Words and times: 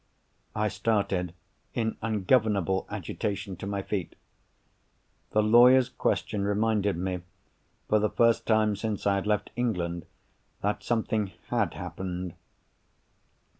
I 0.55 0.67
started, 0.67 1.31
in 1.75 1.95
ungovernable 2.01 2.87
agitation, 2.89 3.55
to 3.57 3.67
my 3.67 3.83
feet. 3.83 4.15
The 5.29 5.43
lawyer's 5.43 5.89
question 5.89 6.43
reminded 6.43 6.97
me, 6.97 7.21
for 7.87 7.99
the 7.99 8.09
first 8.09 8.47
time 8.47 8.75
since 8.75 9.05
I 9.05 9.13
had 9.13 9.27
left 9.27 9.51
England, 9.55 10.07
that 10.61 10.81
something 10.81 11.33
had 11.49 11.75
happened. 11.75 12.33